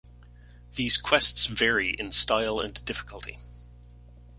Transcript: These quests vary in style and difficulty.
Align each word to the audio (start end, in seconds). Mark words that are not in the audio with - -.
These 0.73 0.97
quests 0.97 1.45
vary 1.45 1.91
in 1.91 2.11
style 2.11 2.59
and 2.59 2.83
difficulty. 2.85 3.37